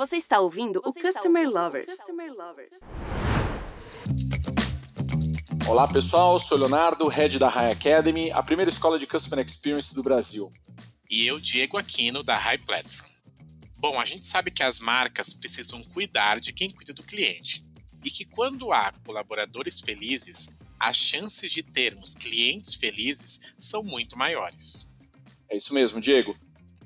[0.00, 1.94] Você está ouvindo Você o Customer ouvindo Lovers.
[1.94, 2.80] Customer Lovers.
[5.68, 10.02] Olá pessoal, sou Leonardo, head da High Academy, a primeira escola de Customer Experience do
[10.02, 10.50] Brasil.
[11.10, 13.10] E eu, Diego Aquino, da High Platform.
[13.76, 17.62] Bom, a gente sabe que as marcas precisam cuidar de quem cuida do cliente
[18.02, 24.90] e que quando há colaboradores felizes, as chances de termos clientes felizes são muito maiores.
[25.46, 26.34] É isso mesmo, Diego.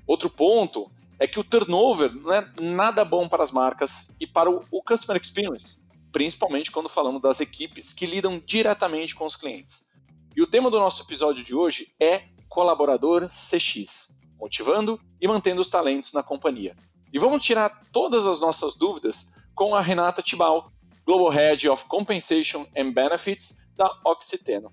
[0.05, 4.51] Outro ponto é que o turnover não é nada bom para as marcas e para
[4.51, 5.83] o, customer experience,
[6.13, 9.91] principalmente quando falamos das equipes que lidam diretamente com os clientes.
[10.37, 15.71] E o tema do nosso episódio de hoje é colaborador CX, motivando e mantendo os
[15.71, 16.77] talentos na companhia.
[17.13, 20.73] E vamos tirar todas as nossas dúvidas com a Renata Tibal,
[21.07, 24.73] Global Head of Compensation and Benefits da Oxiteno.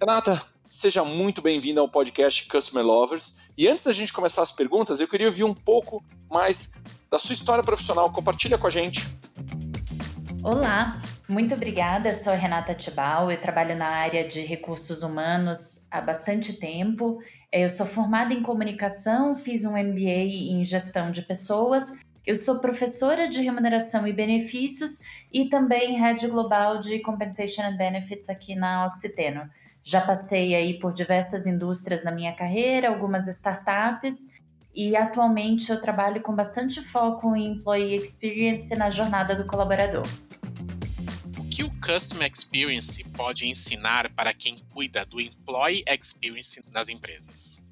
[0.00, 5.00] Renata, seja muito bem-vinda ao podcast Customer Lovers e antes da gente começar as perguntas,
[5.00, 6.80] eu queria ouvir um pouco mais
[7.10, 8.08] da sua história profissional.
[8.12, 9.04] Compartilha com a gente.
[10.44, 12.10] Olá, muito obrigada.
[12.10, 17.20] Eu sou Renata Tibal, eu trabalho na área de recursos humanos há bastante tempo.
[17.50, 21.98] Eu sou formada em comunicação, fiz um MBA em gestão de pessoas.
[22.24, 25.00] Eu sou professora de remuneração e benefícios
[25.32, 29.50] e também head global de compensation and benefits aqui na Oxiteno.
[29.82, 34.32] Já passei aí por diversas indústrias na minha carreira, algumas startups,
[34.74, 40.06] e atualmente eu trabalho com bastante foco em employee experience na jornada do colaborador.
[41.38, 47.66] O que o Customer Experience pode ensinar para quem cuida do Employee Experience nas empresas?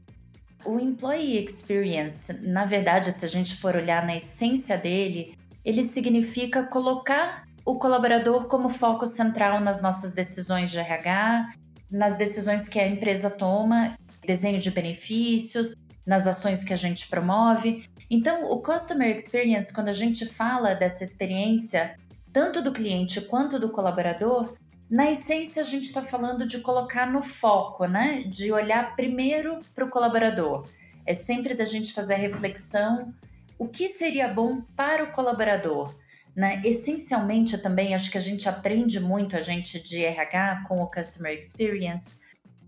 [0.65, 6.65] O Employee Experience, na verdade, se a gente for olhar na essência dele, ele significa
[6.65, 11.53] colocar o colaborador como foco central nas nossas decisões de RH
[11.91, 15.75] nas decisões que a empresa toma, desenho de benefícios,
[16.07, 17.89] nas ações que a gente promove.
[18.11, 21.97] Então, o Customer Experience, quando a gente fala dessa experiência,
[22.33, 24.55] tanto do cliente quanto do colaborador,
[24.91, 28.23] na essência a gente está falando de colocar no foco, né?
[28.27, 30.67] De olhar primeiro para o colaborador.
[31.05, 33.13] É sempre da gente fazer a reflexão:
[33.59, 35.95] o que seria bom para o colaborador?
[36.39, 36.63] Né?
[36.65, 41.37] Essencialmente também acho que a gente aprende muito, a gente de RH com o Customer
[41.37, 42.21] Experience,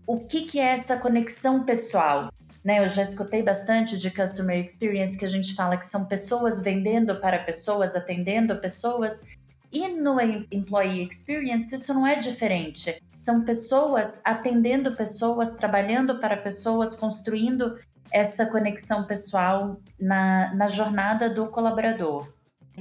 [0.05, 2.33] o que, que é essa conexão pessoal.
[2.65, 2.83] Né?
[2.83, 7.21] Eu já escutei bastante de Customer Experience que a gente fala que são pessoas vendendo
[7.21, 9.25] para pessoas, atendendo pessoas,
[9.71, 13.01] e no Employee Experience isso não é diferente.
[13.17, 17.79] São pessoas atendendo pessoas, trabalhando para pessoas, construindo
[18.11, 22.27] essa conexão pessoal na, na jornada do colaborador.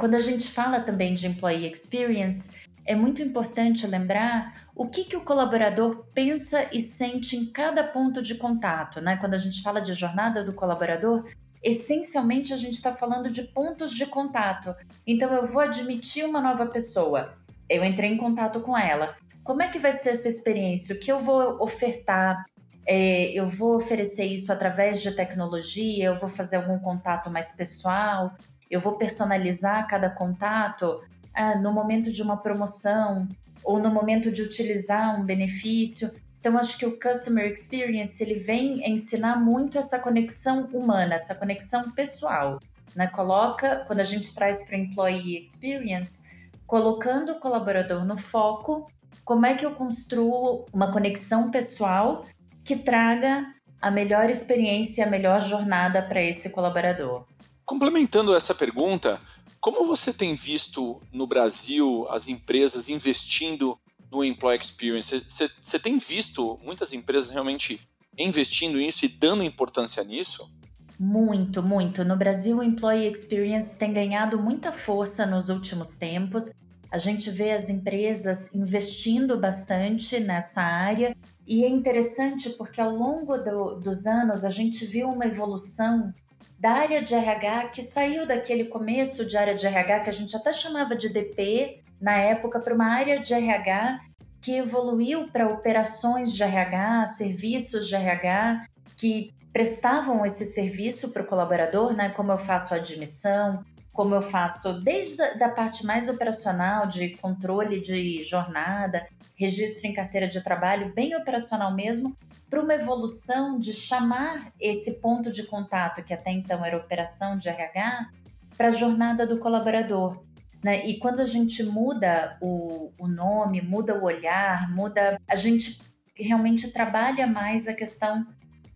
[0.00, 2.52] Quando a gente fala também de employee experience,
[2.86, 8.22] é muito importante lembrar o que, que o colaborador pensa e sente em cada ponto
[8.22, 8.98] de contato.
[9.02, 9.18] Né?
[9.18, 11.28] Quando a gente fala de jornada do colaborador,
[11.62, 14.74] essencialmente a gente está falando de pontos de contato.
[15.06, 17.36] Então eu vou admitir uma nova pessoa,
[17.68, 19.14] eu entrei em contato com ela.
[19.44, 20.94] Como é que vai ser essa experiência?
[20.94, 22.42] O que eu vou ofertar?
[22.86, 26.06] É, eu vou oferecer isso através de tecnologia?
[26.06, 28.34] Eu vou fazer algum contato mais pessoal?
[28.70, 31.02] Eu vou personalizar cada contato
[31.34, 33.28] ah, no momento de uma promoção
[33.64, 36.10] ou no momento de utilizar um benefício.
[36.38, 41.90] Então, acho que o Customer Experience ele vem ensinar muito essa conexão humana, essa conexão
[41.90, 42.58] pessoal.
[42.94, 43.06] Né?
[43.08, 46.28] Coloca, quando a gente traz para Employee Experience,
[46.66, 48.86] colocando o colaborador no foco,
[49.24, 52.24] como é que eu construo uma conexão pessoal
[52.64, 53.46] que traga
[53.80, 57.26] a melhor experiência, a melhor jornada para esse colaborador.
[57.70, 59.20] Complementando essa pergunta,
[59.60, 63.78] como você tem visto no Brasil as empresas investindo
[64.10, 65.24] no Employee Experience?
[65.24, 67.80] Você tem visto muitas empresas realmente
[68.18, 70.52] investindo nisso e dando importância nisso?
[70.98, 72.04] Muito, muito.
[72.04, 76.50] No Brasil, o Employee Experience tem ganhado muita força nos últimos tempos.
[76.90, 81.16] A gente vê as empresas investindo bastante nessa área
[81.46, 86.12] e é interessante porque ao longo do, dos anos a gente viu uma evolução
[86.60, 90.36] da área de RH que saiu daquele começo de área de RH que a gente
[90.36, 94.00] até chamava de DP na época para uma área de RH
[94.42, 101.26] que evoluiu para operações de RH, serviços de RH que prestavam esse serviço para o
[101.26, 102.10] colaborador, né?
[102.10, 107.16] Como eu faço a admissão, como eu faço desde a da parte mais operacional de
[107.16, 112.14] controle de jornada, registro em carteira de trabalho, bem operacional mesmo,
[112.50, 117.48] para uma evolução de chamar esse ponto de contato, que até então era operação de
[117.48, 118.10] RH,
[118.58, 120.22] para a jornada do colaborador.
[120.62, 120.86] Né?
[120.86, 125.18] E quando a gente muda o, o nome, muda o olhar, muda.
[125.26, 125.80] A gente
[126.14, 128.26] realmente trabalha mais a questão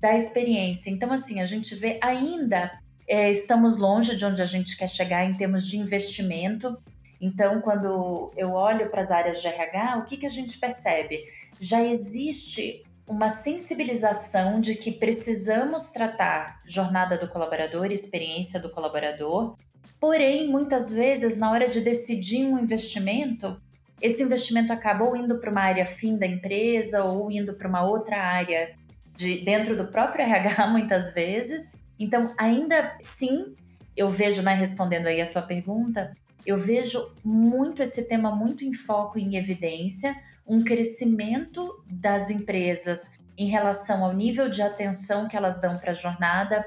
[0.01, 0.89] da experiência.
[0.89, 2.71] Então, assim, a gente vê ainda
[3.07, 6.79] é, estamos longe de onde a gente quer chegar em termos de investimento.
[7.21, 11.23] Então, quando eu olho para as áreas de RH, o que, que a gente percebe?
[11.59, 19.57] Já existe uma sensibilização de que precisamos tratar jornada do colaborador, experiência do colaborador,
[20.01, 23.61] porém, muitas vezes, na hora de decidir um investimento,
[24.01, 28.21] esse investimento acabou indo para uma área fim da empresa ou indo para uma outra
[28.21, 28.75] área
[29.17, 31.73] de dentro do próprio RH, muitas vezes.
[31.99, 33.55] Então, ainda sim,
[33.97, 36.13] eu vejo, né, respondendo aí a tua pergunta,
[36.47, 40.15] eu vejo muito esse tema muito em foco em evidência,
[40.47, 45.95] um crescimento das empresas em relação ao nível de atenção que elas dão para a
[45.95, 46.67] jornada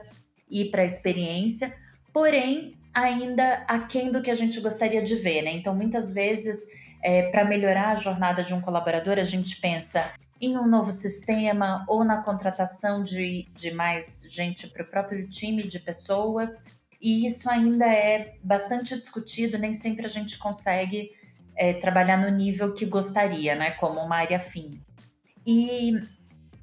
[0.49, 1.73] e para a experiência,
[2.11, 5.51] porém ainda aquém do que a gente gostaria de ver, né?
[5.51, 6.57] Então, muitas vezes,
[7.03, 11.85] é, para melhorar a jornada de um colaborador, a gente pensa em um novo sistema
[11.87, 16.65] ou na contratação de, de mais gente para o próprio time de pessoas.
[17.01, 21.11] E isso ainda é bastante discutido, nem sempre a gente consegue
[21.55, 24.81] é, trabalhar no nível que gostaria, né, como uma área fim.
[25.45, 25.93] E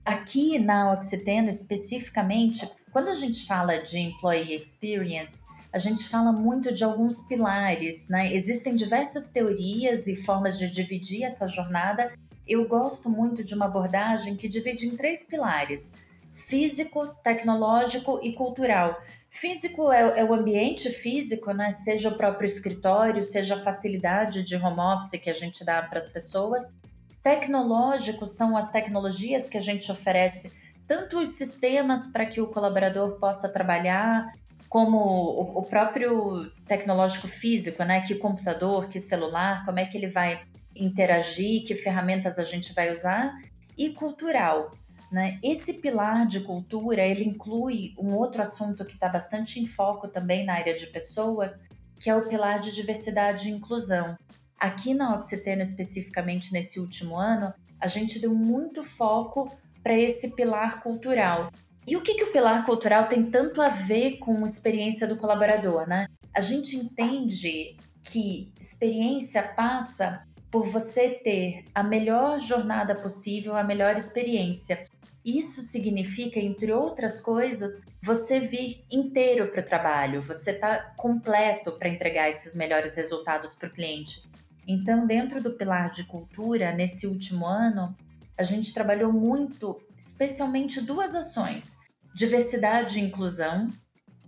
[0.04, 6.72] aqui na Oxiteno, especificamente, quando a gente fala de employee experience, a gente fala muito
[6.72, 8.32] de alguns pilares, né?
[8.32, 12.12] Existem diversas teorias e formas de dividir essa jornada.
[12.46, 15.94] Eu gosto muito de uma abordagem que divide em três pilares:
[16.34, 19.00] físico, tecnológico e cultural.
[19.30, 21.70] Físico é, é, o ambiente físico, né?
[21.70, 25.98] Seja o próprio escritório, seja a facilidade de home office que a gente dá para
[25.98, 26.74] as pessoas.
[27.22, 30.52] Tecnológico são as tecnologias que a gente oferece,
[30.86, 34.30] tanto os sistemas para que o colaborador possa trabalhar,
[34.68, 38.02] como o, o próprio tecnológico físico, né?
[38.02, 40.42] Que computador, que celular, como é que ele vai
[40.76, 43.34] interagir, que ferramentas a gente vai usar,
[43.76, 44.70] e cultural.
[45.14, 45.38] Né?
[45.44, 50.44] Esse pilar de cultura ele inclui um outro assunto que está bastante em foco também
[50.44, 51.68] na área de pessoas,
[52.00, 54.18] que é o pilar de diversidade e inclusão.
[54.58, 60.82] Aqui na Oxiteno, especificamente nesse último ano, a gente deu muito foco para esse pilar
[60.82, 61.52] cultural.
[61.86, 65.16] E o que, que o pilar cultural tem tanto a ver com a experiência do
[65.16, 66.08] colaborador, né?
[66.34, 73.96] A gente entende que experiência passa por você ter a melhor jornada possível, a melhor
[73.96, 74.88] experiência.
[75.24, 81.88] Isso significa, entre outras coisas, você vir inteiro para o trabalho, você está completo para
[81.88, 84.22] entregar esses melhores resultados para o cliente.
[84.68, 87.96] Então, dentro do pilar de cultura, nesse último ano,
[88.36, 91.78] a gente trabalhou muito, especialmente duas ações:
[92.14, 93.72] diversidade e inclusão,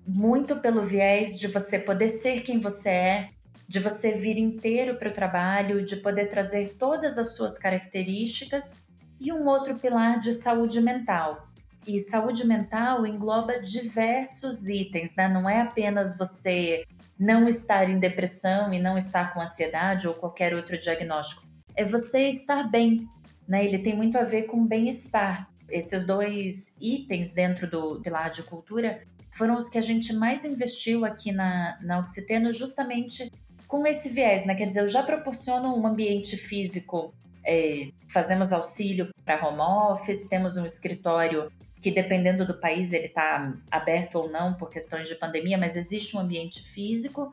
[0.06, 3.28] muito pelo viés de você poder ser quem você é,
[3.69, 8.81] de você vir inteiro para o trabalho, de poder trazer todas as suas características
[9.21, 11.49] e um outro pilar de saúde mental.
[11.87, 15.29] E saúde mental engloba diversos itens, né?
[15.29, 16.85] Não é apenas você
[17.19, 21.47] não estar em depressão e não estar com ansiedade ou qualquer outro diagnóstico.
[21.75, 23.07] É você estar bem,
[23.47, 23.65] né?
[23.65, 25.49] Ele tem muito a ver com bem-estar.
[25.69, 31.05] Esses dois itens dentro do pilar de cultura foram os que a gente mais investiu
[31.05, 33.31] aqui na, na Oxiteno, justamente
[33.69, 34.55] com esse viés, né?
[34.55, 37.15] Quer dizer, eu já proporciono um ambiente físico
[37.46, 41.50] é, fazemos auxílio para home office, temos um escritório
[41.81, 46.16] que dependendo do país ele está aberto ou não por questões de pandemia, mas existe
[46.16, 47.32] um ambiente físico.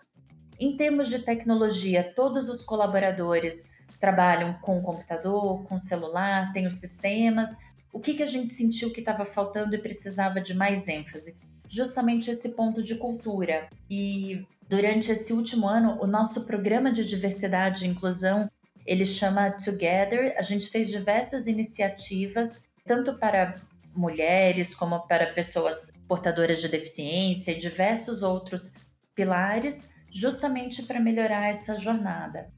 [0.60, 7.50] Em termos de tecnologia, todos os colaboradores trabalham com computador, com celular, tem os sistemas.
[7.92, 11.40] O que, que a gente sentiu que estava faltando e precisava de mais ênfase?
[11.68, 13.70] Justamente esse ponto de cultura.
[13.90, 18.50] E durante esse último ano, o nosso programa de diversidade e inclusão
[18.86, 20.36] ele chama Together.
[20.38, 23.62] A gente fez diversas iniciativas, tanto para
[23.96, 28.76] mulheres como para pessoas portadoras de deficiência e diversos outros
[29.16, 32.52] pilares, justamente para melhorar essa jornada.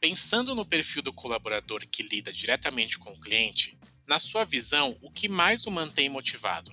[0.00, 5.10] Pensando no perfil do colaborador que lida diretamente com o cliente, na sua visão, o
[5.10, 6.72] que mais o mantém motivado?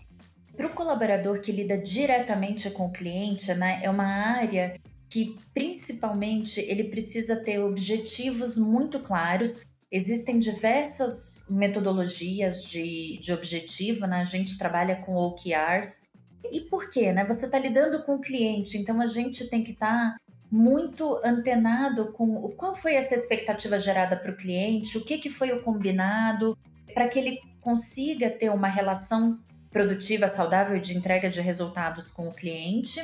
[0.57, 6.59] Para o colaborador que lida diretamente com o cliente, né, é uma área que principalmente
[6.59, 9.65] ele precisa ter objetivos muito claros.
[9.91, 14.21] Existem diversas metodologias de, de objetivo, né?
[14.21, 16.07] A gente trabalha com OKRs.
[16.51, 17.11] E por quê?
[17.11, 17.25] Né?
[17.25, 20.17] Você está lidando com o cliente, então a gente tem que estar tá
[20.51, 25.51] muito antenado com qual foi essa expectativa gerada para o cliente, o que, que foi
[25.51, 26.57] o combinado,
[26.93, 29.39] para que ele consiga ter uma relação
[29.69, 32.99] produtiva, saudável de entrega de resultados com o cliente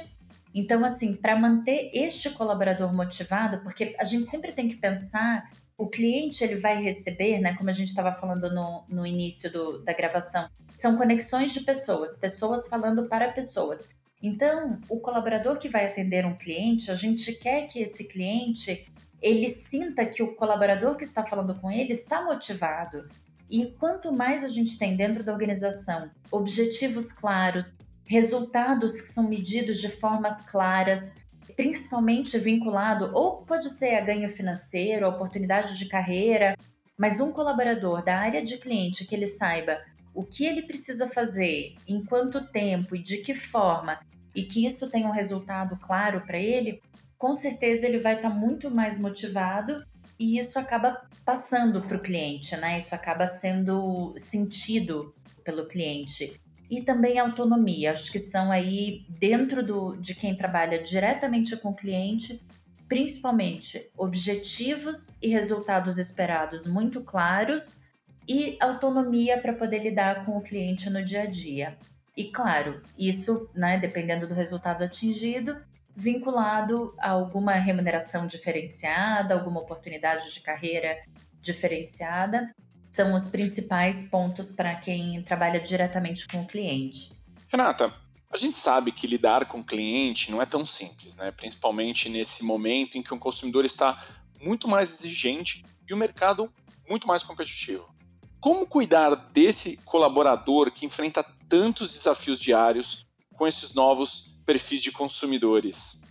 [0.56, 5.90] então, assim, para manter este colaborador motivado, porque a gente sempre tem que pensar, o
[5.90, 7.54] cliente ele vai receber, né?
[7.56, 12.18] Como a gente estava falando no, no início do, da gravação, são conexões de pessoas,
[12.18, 13.90] pessoas falando para pessoas.
[14.24, 18.88] Então, o colaborador que vai atender um cliente, a gente quer que esse cliente
[19.22, 23.10] ele sinta que o colaborador que está falando com ele está motivado.
[23.50, 29.82] E quanto mais a gente tem dentro da organização objetivos claros, resultados que são medidos
[29.82, 36.56] de formas claras, principalmente vinculado ou pode ser a ganho financeiro, a oportunidade de carreira,
[36.98, 39.80] mas um colaborador da área de cliente que ele saiba
[40.14, 44.00] o que ele precisa fazer, em quanto tempo e de que forma,
[44.34, 46.82] e que isso tenha um resultado claro para ele,
[47.18, 49.84] com certeza ele vai estar tá muito mais motivado
[50.18, 52.78] e isso acaba passando para o cliente, né?
[52.78, 56.40] Isso acaba sendo sentido pelo cliente.
[56.70, 61.76] E também autonomia, acho que são aí dentro do, de quem trabalha diretamente com o
[61.76, 62.42] cliente,
[62.88, 67.86] principalmente objetivos e resultados esperados muito claros
[68.28, 71.78] e autonomia para poder lidar com o cliente no dia a dia.
[72.18, 75.58] E claro, isso, né, dependendo do resultado atingido,
[75.96, 80.98] vinculado a alguma remuneração diferenciada, alguma oportunidade de carreira
[81.42, 82.54] diferenciada,
[82.96, 87.12] são os principais pontos para quem trabalha diretamente com o cliente.
[87.50, 87.94] Renata,
[88.32, 91.30] a gente sabe que lidar com o cliente não é tão simples, né?
[91.32, 94.02] principalmente nesse momento em que o consumidor está
[94.42, 96.52] muito mais exigente e o mercado
[96.90, 97.94] muito mais competitivo.
[98.40, 106.02] Como cuidar desse colaborador que enfrenta tantos desafios diários com esses novos perfis de consumidores?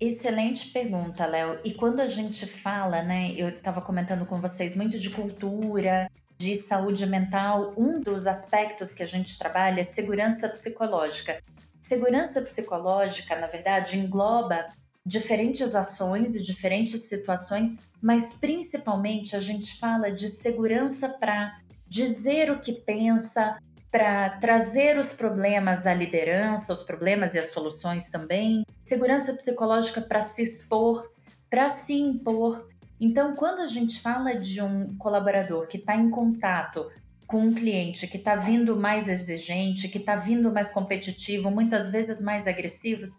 [0.00, 1.58] Excelente pergunta, Léo.
[1.64, 6.54] E quando a gente fala, né, eu estava comentando com vocês muito de cultura, de
[6.54, 11.42] saúde mental, um dos aspectos que a gente trabalha é segurança psicológica.
[11.80, 14.68] Segurança psicológica, na verdade, engloba
[15.04, 22.60] diferentes ações e diferentes situações, mas principalmente a gente fala de segurança para dizer o
[22.60, 23.58] que pensa,
[23.90, 30.20] para trazer os problemas à liderança, os problemas e as soluções também, segurança psicológica para
[30.20, 31.10] se expor,
[31.48, 32.68] para se impor.
[33.00, 36.90] Então, quando a gente fala de um colaborador que está em contato
[37.26, 42.22] com um cliente que está vindo mais exigente, que está vindo mais competitivo, muitas vezes
[42.22, 43.18] mais agressivos,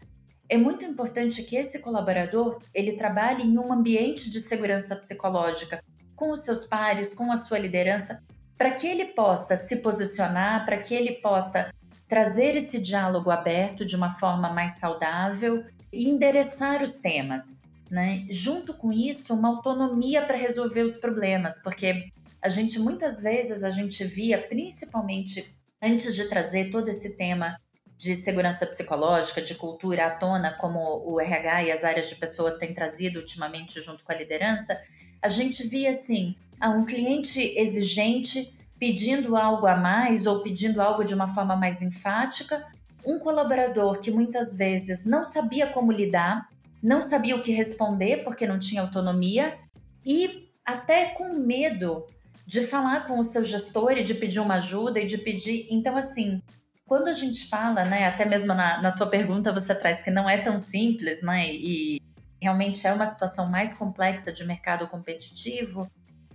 [0.50, 5.84] é muito importante que esse colaborador ele trabalhe em um ambiente de segurança psicológica
[6.16, 8.22] com os seus pares, com a sua liderança,
[8.60, 11.74] para que ele possa se posicionar, para que ele possa
[12.10, 15.64] trazer esse diálogo aberto de uma forma mais saudável
[15.94, 17.62] e endereçar os temas.
[17.90, 18.28] Né?
[18.30, 22.12] Junto com isso, uma autonomia para resolver os problemas, porque
[22.42, 27.58] a gente muitas vezes a gente via, principalmente antes de trazer todo esse tema
[27.98, 32.58] de segurança psicológica, de cultura à tona, como o RH e as áreas de pessoas
[32.58, 34.78] têm trazido ultimamente junto com a liderança,
[35.22, 41.04] a gente via assim a um cliente exigente pedindo algo a mais ou pedindo algo
[41.04, 42.66] de uma forma mais enfática,
[43.06, 46.48] um colaborador que muitas vezes não sabia como lidar,
[46.82, 49.58] não sabia o que responder porque não tinha autonomia
[50.06, 52.06] e até com medo
[52.46, 55.68] de falar com o seu gestor e de pedir uma ajuda e de pedir.
[55.70, 56.42] Então, assim,
[56.86, 60.28] quando a gente fala, né, até mesmo na, na tua pergunta você traz que não
[60.28, 62.02] é tão simples, né, e
[62.42, 65.90] realmente é uma situação mais complexa de mercado competitivo,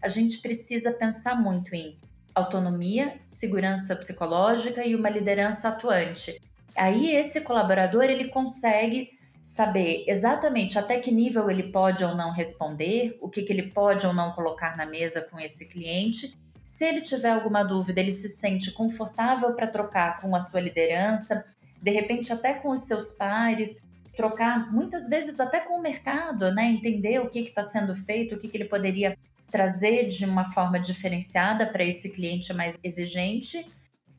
[0.05, 1.99] a gente precisa pensar muito em
[2.35, 6.39] autonomia, segurança psicológica e uma liderança atuante.
[6.77, 13.17] Aí esse colaborador ele consegue saber exatamente até que nível ele pode ou não responder,
[13.23, 16.37] o que, que ele pode ou não colocar na mesa com esse cliente.
[16.67, 21.47] Se ele tiver alguma dúvida, ele se sente confortável para trocar com a sua liderança,
[21.81, 23.81] de repente até com os seus pares,
[24.15, 26.67] trocar muitas vezes até com o mercado, né?
[26.67, 29.17] Entender o que está sendo feito, o que, que ele poderia
[29.51, 33.67] trazer de uma forma diferenciada para esse cliente mais exigente.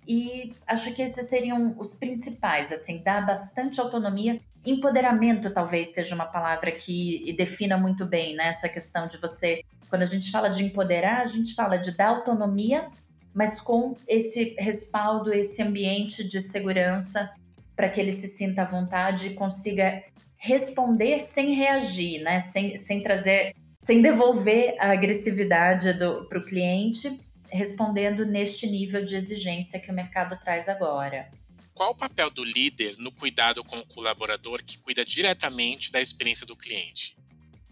[0.08, 4.40] E acho que esses seriam os principais, assim, dar bastante autonomia.
[4.66, 9.62] Empoderamento talvez seja uma palavra que defina muito bem né, essa questão de você.
[9.90, 12.88] Quando a gente fala de empoderar, a gente fala de dar autonomia,
[13.34, 17.34] mas com esse respaldo, esse ambiente de segurança
[17.76, 20.04] para que ele se sinta à vontade e consiga
[20.38, 22.40] responder sem reagir, né?
[22.40, 23.54] Sem, sem trazer,
[23.86, 25.94] sem devolver a agressividade
[26.28, 31.30] para o cliente, respondendo neste nível de exigência que o mercado traz agora.
[31.72, 36.48] Qual o papel do líder no cuidado com o colaborador que cuida diretamente da experiência
[36.48, 37.16] do cliente?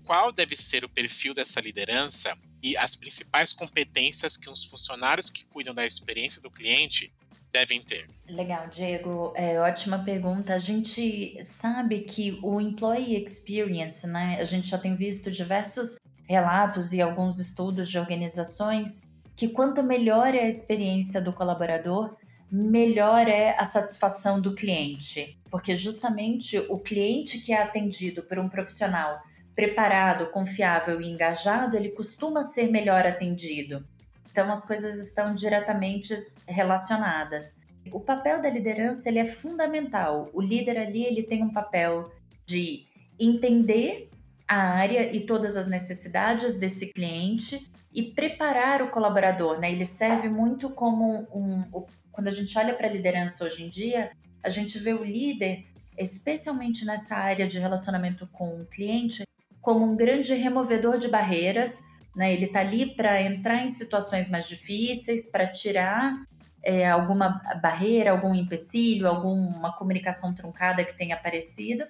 [0.06, 5.46] Qual deve ser o perfil dessa liderança e as principais competências que os funcionários que
[5.46, 7.12] cuidam da experiência do cliente
[7.52, 8.08] devem ter?
[8.28, 9.34] Legal, Diego.
[9.36, 10.54] É, ótima pergunta.
[10.54, 14.38] A gente sabe que o employee experience, né?
[14.40, 19.02] A gente já tem visto diversos relatos e alguns estudos de organizações
[19.36, 22.16] que quanto melhor é a experiência do colaborador,
[22.52, 25.40] melhor é a satisfação do cliente.
[25.50, 29.22] porque justamente o cliente que é atendido por um profissional
[29.56, 33.86] preparado, confiável e engajado, ele costuma ser melhor atendido.
[34.32, 36.12] Então as coisas estão diretamente
[36.48, 37.60] relacionadas.
[37.92, 40.28] O papel da liderança ele é fundamental.
[40.34, 42.12] O líder ali ele tem um papel
[42.48, 42.88] de
[43.20, 44.10] entender
[44.54, 49.72] a área e todas as necessidades desse cliente e preparar o colaborador, né?
[49.72, 53.70] Ele serve muito como um, um quando a gente olha para a liderança hoje em
[53.70, 54.12] dia,
[54.44, 55.66] a gente vê o líder,
[55.98, 59.24] especialmente nessa área de relacionamento com o cliente,
[59.60, 61.80] como um grande removedor de barreiras.
[62.16, 62.34] Né?
[62.34, 66.16] Ele está ali para entrar em situações mais difíceis, para tirar
[66.62, 71.86] é, alguma barreira, algum empecilho, alguma comunicação truncada que tenha aparecido,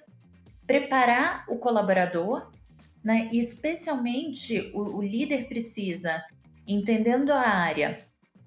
[0.66, 2.50] preparar o colaborador,
[3.02, 3.28] né?
[3.32, 6.24] Especialmente o, o líder precisa,
[6.66, 7.98] entendendo a área,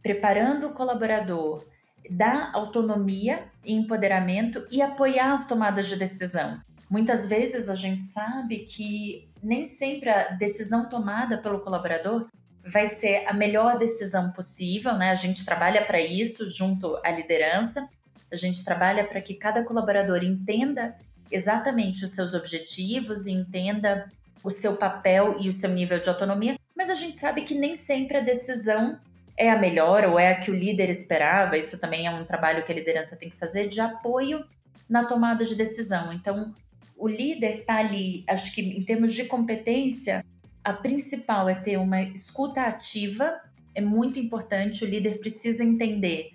[0.01, 1.65] preparando o colaborador,
[2.09, 6.59] dar autonomia e empoderamento e apoiar as tomadas de decisão.
[6.89, 12.27] Muitas vezes a gente sabe que nem sempre a decisão tomada pelo colaborador
[12.63, 15.11] vai ser a melhor decisão possível, né?
[15.11, 17.87] A gente trabalha para isso junto à liderança,
[18.31, 20.95] a gente trabalha para que cada colaborador entenda
[21.31, 24.09] exatamente os seus objetivos e entenda
[24.43, 27.75] o seu papel e o seu nível de autonomia, mas a gente sabe que nem
[27.75, 28.99] sempre a decisão
[29.35, 31.57] é a melhor ou é a que o líder esperava.
[31.57, 34.43] Isso também é um trabalho que a liderança tem que fazer de apoio
[34.89, 36.13] na tomada de decisão.
[36.13, 36.53] Então,
[36.95, 40.23] o líder está ali, acho que em termos de competência,
[40.63, 43.39] a principal é ter uma escuta ativa,
[43.75, 46.31] é muito importante, o líder precisa entender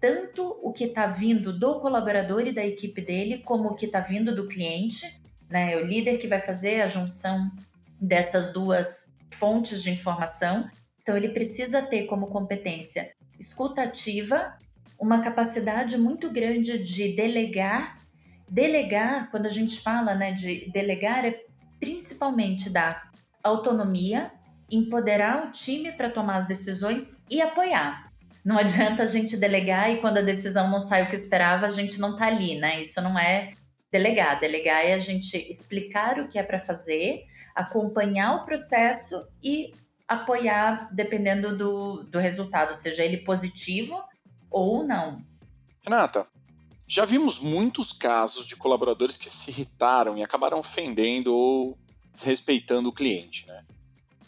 [0.00, 4.00] tanto o que está vindo do colaborador e da equipe dele, como o que está
[4.00, 5.76] vindo do cliente, né?
[5.76, 7.50] O líder que vai fazer a junção
[8.00, 10.68] dessas duas fontes de informação.
[11.00, 14.56] Então, ele precisa ter como competência escuta ativa,
[14.98, 18.04] uma capacidade muito grande de delegar
[18.48, 21.40] Delegar, quando a gente fala né, de delegar, é
[21.80, 23.10] principalmente dar
[23.42, 24.30] autonomia,
[24.70, 28.12] empoderar o time para tomar as decisões e apoiar.
[28.44, 31.70] Não adianta a gente delegar e quando a decisão não sai o que esperava, a
[31.70, 32.80] gente não tá ali, né?
[32.80, 33.54] Isso não é
[33.90, 34.38] delegar.
[34.38, 39.72] Delegar é a gente explicar o que é para fazer, acompanhar o processo e
[40.06, 44.02] apoiar dependendo do, do resultado, seja ele positivo
[44.50, 45.24] ou não.
[45.82, 46.26] Renata,
[46.86, 51.78] já vimos muitos casos de colaboradores que se irritaram e acabaram ofendendo ou
[52.12, 53.46] desrespeitando o cliente.
[53.46, 53.64] Né?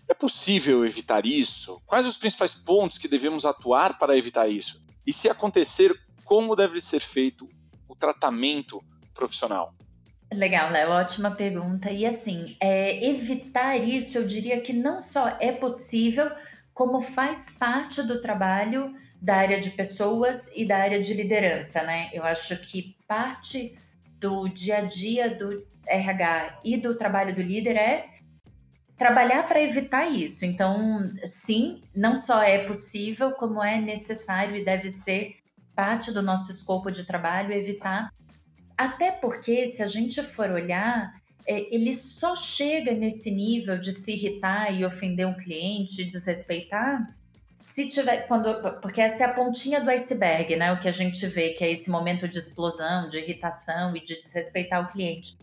[0.09, 1.83] É possível evitar isso?
[1.87, 4.85] Quais os principais pontos que devemos atuar para evitar isso?
[5.07, 5.93] E se acontecer,
[6.25, 7.49] como deve ser feito
[7.89, 9.75] o tratamento profissional?
[10.33, 11.91] Legal, Léo, ótima pergunta.
[11.91, 16.31] E assim, é, evitar isso, eu diria que não só é possível,
[16.75, 22.11] como faz parte do trabalho da área de pessoas e da área de liderança, né?
[22.13, 23.77] Eu acho que parte
[24.19, 28.16] do dia a dia do RH e do trabalho do líder é
[28.97, 30.45] trabalhar para evitar isso.
[30.45, 35.37] Então, sim, não só é possível, como é necessário e deve ser
[35.75, 38.11] parte do nosso escopo de trabalho evitar.
[38.77, 41.15] Até porque, se a gente for olhar,
[41.47, 47.15] é, ele só chega nesse nível de se irritar e ofender um cliente, desrespeitar,
[47.61, 50.73] se tiver quando porque essa é a pontinha do iceberg, né?
[50.73, 54.19] O que a gente vê que é esse momento de explosão, de irritação e de
[54.19, 55.37] desrespeitar o cliente.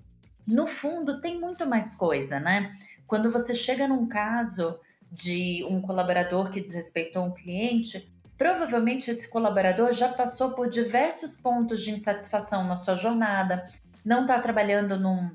[0.45, 2.71] No fundo tem muito mais coisa, né?
[3.07, 4.79] Quando você chega num caso
[5.11, 11.81] de um colaborador que desrespeitou um cliente, provavelmente esse colaborador já passou por diversos pontos
[11.81, 13.65] de insatisfação na sua jornada,
[14.03, 15.31] não está trabalhando num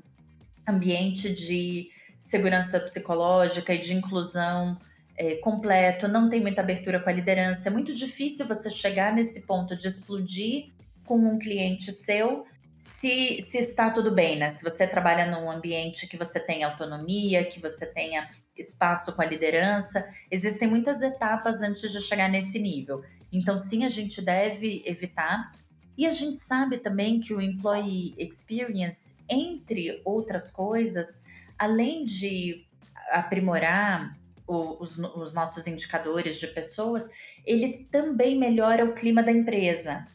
[0.67, 4.77] ambiente de segurança psicológica e de inclusão
[5.17, 7.69] é, completo, não tem muita abertura com a liderança.
[7.69, 10.71] É muito difícil você chegar nesse ponto de explodir
[11.05, 12.45] com um cliente seu
[12.79, 14.47] se, se está tudo bem, né?
[14.47, 19.25] Se você trabalha num ambiente que você tem autonomia, que você tenha espaço com a
[19.25, 23.03] liderança, existem muitas etapas antes de chegar nesse nível.
[23.33, 25.51] Então, sim, a gente deve evitar.
[25.97, 31.25] E a gente sabe também que o employee experience, entre outras coisas,
[31.57, 32.65] além de
[33.11, 37.09] aprimorar o, os, os nossos indicadores de pessoas,
[37.45, 40.07] ele também melhora o clima da empresa.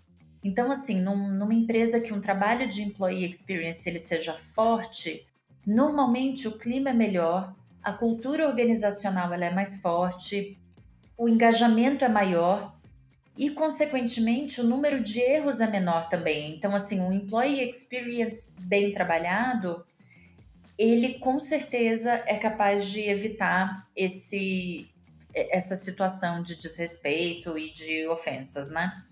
[0.45, 5.27] Então, assim, num, numa empresa que um trabalho de employee experience ele seja forte,
[5.67, 10.59] normalmente o clima é melhor, a cultura organizacional ela é mais forte,
[11.17, 12.77] o engajamento é maior
[13.39, 16.55] e, consequentemente, o número de erros é menor também.
[16.55, 19.85] Então, assim, um employee experience bem trabalhado,
[20.77, 24.91] ele com certeza é capaz de evitar esse
[25.35, 29.04] essa situação de desrespeito e de ofensas, né?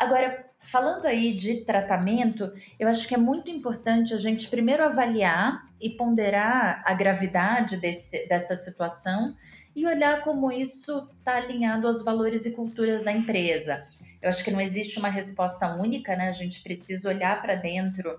[0.00, 5.68] Agora, falando aí de tratamento, eu acho que é muito importante a gente primeiro avaliar
[5.78, 9.36] e ponderar a gravidade desse, dessa situação
[9.76, 13.84] e olhar como isso está alinhado aos valores e culturas da empresa.
[14.22, 16.28] Eu acho que não existe uma resposta única, né?
[16.28, 18.18] A gente precisa olhar para dentro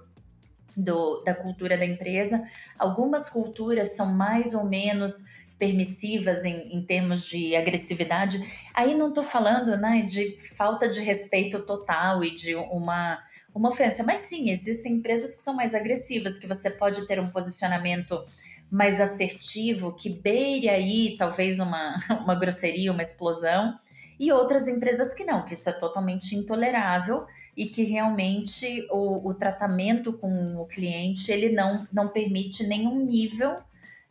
[0.77, 2.47] do, da cultura da empresa.
[2.77, 5.25] Algumas culturas são mais ou menos
[5.61, 8.43] permissivas em, em termos de agressividade.
[8.73, 13.19] Aí não estou falando né, de falta de respeito total e de uma,
[13.53, 17.29] uma ofensa, mas sim, existem empresas que são mais agressivas, que você pode ter um
[17.29, 18.25] posicionamento
[18.71, 21.95] mais assertivo, que beire aí talvez uma,
[22.25, 23.77] uma grosseria, uma explosão,
[24.19, 29.33] e outras empresas que não, que isso é totalmente intolerável e que realmente o, o
[29.35, 33.57] tratamento com o cliente ele não, não permite nenhum nível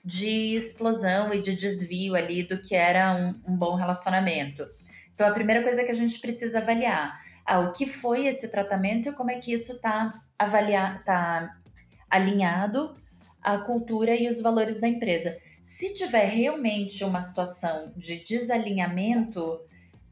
[0.04, 4.66] de explosão e de desvio ali do que era um, um bom relacionamento.
[5.14, 9.08] Então, a primeira coisa que a gente precisa avaliar ah, o que foi esse tratamento
[9.08, 10.22] e como é que isso está
[11.04, 11.56] tá
[12.08, 12.96] alinhado
[13.42, 15.36] à cultura e os valores da empresa.
[15.62, 19.60] Se tiver realmente uma situação de desalinhamento,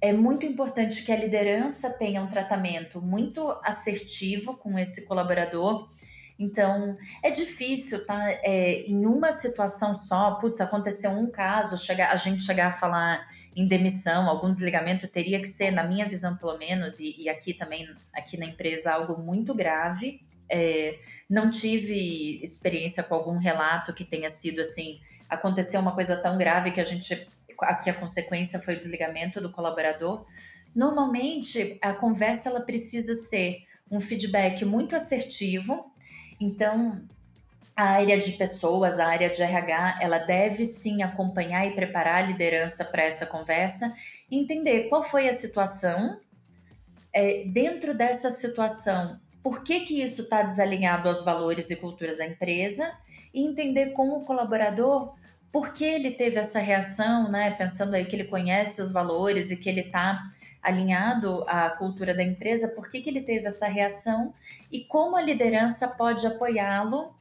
[0.00, 5.88] é muito importante que a liderança tenha um tratamento muito assertivo com esse colaborador
[6.38, 8.30] então, é difícil, tá?
[8.30, 13.66] É, em uma situação só, putz, aconteceu um caso, a gente chegar a falar em
[13.66, 17.88] demissão, algum desligamento, teria que ser, na minha visão pelo menos, e, e aqui também,
[18.14, 20.20] aqui na empresa, algo muito grave.
[20.48, 26.38] É, não tive experiência com algum relato que tenha sido assim, aconteceu uma coisa tão
[26.38, 27.28] grave que a gente,
[27.62, 30.24] aqui a consequência foi o desligamento do colaborador.
[30.72, 35.92] Normalmente, a conversa ela precisa ser um feedback muito assertivo,
[36.40, 37.02] então,
[37.76, 42.26] a área de pessoas, a área de RH, ela deve sim acompanhar e preparar a
[42.26, 43.94] liderança para essa conversa
[44.30, 46.20] entender qual foi a situação.
[47.12, 52.26] É, dentro dessa situação, por que, que isso está desalinhado aos valores e culturas da
[52.26, 52.92] empresa
[53.32, 55.14] e entender com o colaborador
[55.50, 57.50] por que ele teve essa reação, né?
[57.52, 60.30] Pensando aí que ele conhece os valores e que ele está
[60.62, 64.34] alinhado à cultura da empresa, por que, que ele teve essa reação
[64.70, 67.14] e como a liderança pode apoiá-lo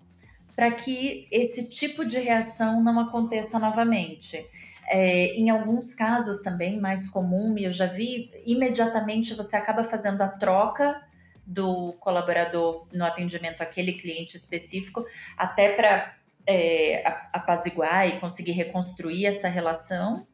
[0.55, 4.43] para que esse tipo de reação não aconteça novamente.
[4.89, 10.21] É, em alguns casos também, mais comum, e eu já vi, imediatamente você acaba fazendo
[10.21, 10.99] a troca
[11.45, 15.05] do colaborador no atendimento àquele cliente específico,
[15.37, 16.15] até para
[16.47, 20.25] é, apaziguar e conseguir reconstruir essa relação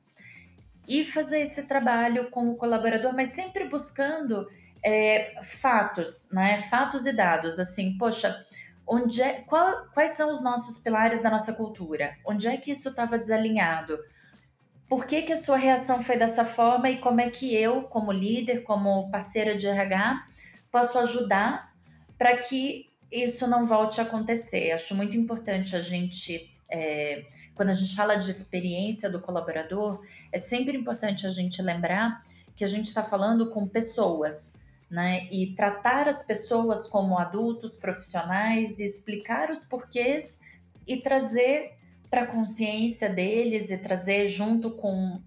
[0.88, 4.48] e fazer esse trabalho com o colaborador, mas sempre buscando
[4.84, 6.60] é, fatos, né?
[6.60, 7.60] Fatos e dados.
[7.60, 8.43] Assim, poxa,
[8.86, 12.17] onde é, qual, quais são os nossos pilares da nossa cultura?
[12.26, 13.98] Onde é que isso estava desalinhado?
[14.89, 18.12] Por que, que a sua reação foi dessa forma e como é que eu, como
[18.12, 20.28] líder, como parceira de RH,
[20.69, 21.74] posso ajudar
[22.17, 24.72] para que isso não volte a acontecer?
[24.72, 26.52] Acho muito importante a gente.
[26.69, 32.24] É, quando a gente fala de experiência do colaborador, é sempre importante a gente lembrar
[32.56, 35.28] que a gente está falando com pessoas, né?
[35.32, 40.42] E tratar as pessoas como adultos profissionais explicar os porquês
[40.88, 41.74] e trazer
[42.10, 45.22] para a consciência deles e trazer junto com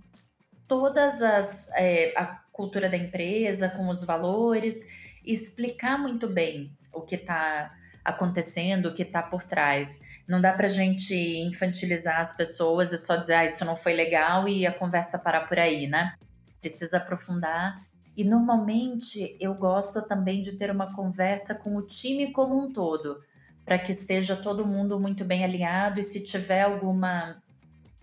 [0.68, 4.88] todas as é, a cultura da empresa, com os valores,
[5.24, 10.00] explicar muito bem o que está acontecendo, o que está por trás.
[10.28, 13.92] Não dá para a gente infantilizar as pessoas e só dizer, ah, isso não foi
[13.92, 16.14] legal e a conversa parar por aí, né?
[16.60, 17.86] Precisa aprofundar.
[18.16, 23.22] E normalmente eu gosto também de ter uma conversa com o time como um todo,
[23.64, 27.42] para que esteja todo mundo muito bem alinhado e se tiver alguma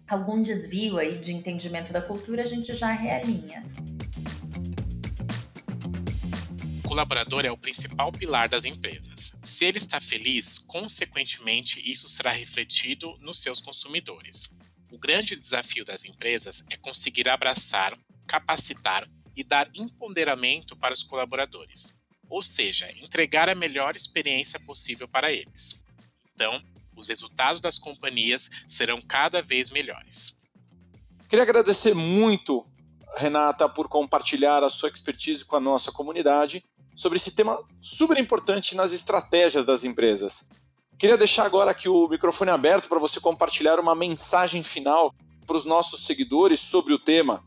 [0.07, 3.63] algum desvio aí de entendimento da cultura, a gente já realinha
[6.93, 9.33] colaborador é o principal pilar das empresas.
[9.43, 14.55] Se ele está feliz, consequentemente, isso será refletido nos seus consumidores.
[14.91, 21.97] O grande desafio das empresas é conseguir abraçar, capacitar e dar empoderamento para os colaboradores,
[22.29, 25.83] ou seja, entregar a melhor experiência possível para eles.
[26.31, 26.61] Então,
[26.95, 30.39] os resultados das companhias serão cada vez melhores.
[31.27, 32.63] Queria agradecer muito,
[33.17, 36.63] Renata, por compartilhar a sua expertise com a nossa comunidade
[36.95, 40.47] sobre esse tema super importante nas estratégias das empresas.
[40.97, 45.13] Queria deixar agora aqui o microfone aberto para você compartilhar uma mensagem final
[45.45, 47.43] para os nossos seguidores sobre o tema.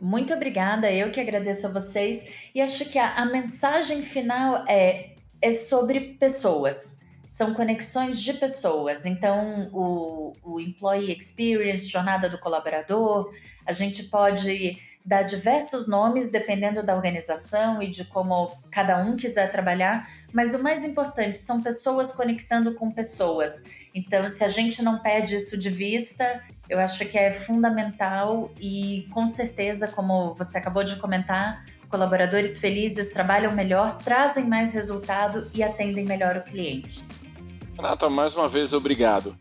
[0.00, 5.14] Muito obrigada, eu que agradeço a vocês e acho que a, a mensagem final é,
[5.40, 9.06] é sobre pessoas, são conexões de pessoas.
[9.06, 13.32] Então, o, o Employee Experience, jornada do colaborador,
[13.64, 19.52] a gente pode dar diversos nomes dependendo da organização e de como cada um quiser
[19.52, 23.62] trabalhar, mas o mais importante são pessoas conectando com pessoas.
[23.94, 29.06] Então, se a gente não perde isso de vista, eu acho que é fundamental e
[29.12, 35.62] com certeza, como você acabou de comentar, colaboradores felizes trabalham melhor, trazem mais resultado e
[35.62, 37.04] atendem melhor o cliente.
[37.76, 39.36] Renata, mais uma vez obrigado.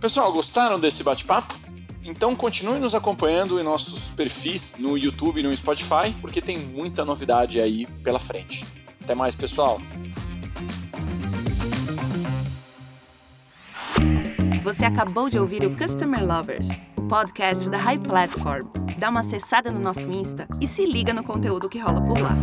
[0.00, 1.69] Pessoal, gostaram desse bate-papo?
[2.02, 7.04] Então continue nos acompanhando em nossos perfis no YouTube e no Spotify, porque tem muita
[7.04, 8.64] novidade aí pela frente.
[9.02, 9.80] Até mais, pessoal!
[14.62, 18.66] Você acabou de ouvir o Customer Lovers, o podcast da High Platform.
[18.98, 22.36] Dá uma acessada no nosso Insta e se liga no conteúdo que rola por lá.